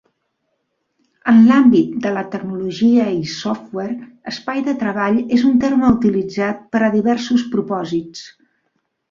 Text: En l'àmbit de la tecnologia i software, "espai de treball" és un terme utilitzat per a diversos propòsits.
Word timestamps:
En 1.33 1.41
l'àmbit 1.49 1.91
de 2.05 2.13
la 2.15 2.23
tecnologia 2.35 3.05
i 3.17 3.19
software, 3.33 4.07
"espai 4.33 4.65
de 4.71 4.75
treball" 4.85 5.21
és 5.39 5.45
un 5.51 5.61
terme 5.67 5.93
utilitzat 5.99 6.65
per 6.75 6.83
a 6.87 6.91
diversos 6.99 7.47
propòsits. 7.55 8.27